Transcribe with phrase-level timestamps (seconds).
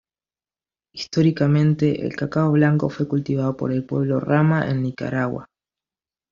[0.95, 5.45] Históricamente, el cacao blanco fue cultivado por el pueblo Rama en Nicaragua.